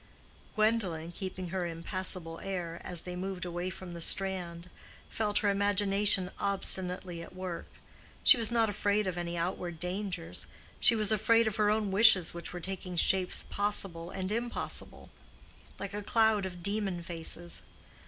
Gwendolen, 0.55 1.11
keeping 1.11 1.49
her 1.49 1.67
impassable 1.67 2.39
air, 2.39 2.81
as 2.83 3.03
they 3.03 3.15
moved 3.15 3.45
away 3.45 3.69
from 3.69 3.93
the 3.93 4.01
strand, 4.01 4.67
felt 5.09 5.37
her 5.45 5.49
imagination 5.51 6.31
obstinately 6.39 7.21
at 7.21 7.35
work. 7.35 7.67
She 8.23 8.35
was 8.35 8.51
not 8.51 8.67
afraid 8.67 9.05
of 9.05 9.15
any 9.15 9.37
outward 9.37 9.79
dangers—she 9.79 10.95
was 10.95 11.11
afraid 11.11 11.45
of 11.45 11.57
her 11.57 11.69
own 11.69 11.91
wishes 11.91 12.33
which 12.33 12.51
were 12.51 12.59
taking 12.59 12.95
shapes 12.95 13.43
possible 13.43 14.09
and 14.09 14.31
impossible, 14.31 15.11
like 15.77 15.93
a 15.93 16.01
cloud 16.01 16.47
of 16.47 16.63
demon 16.63 17.03
faces. 17.03 17.61